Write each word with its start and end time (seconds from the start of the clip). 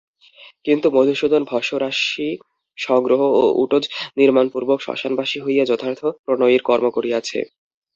কিন্তু 0.65 0.87
মধুসূদন 0.95 1.41
ভস্মরাশি 1.45 2.29
সংগ্রহ 2.77 3.21
ও 3.35 3.53
উটজ 3.63 3.83
নির্মাণপূর্বক 4.19 4.77
শ্মশানবাসী 4.81 5.37
হইয়া 5.45 5.63
যথার্থ 5.67 6.01
প্রণয়ীর 6.23 6.61
কর্ম 6.69 6.85
করিয়াছে। 6.89 7.39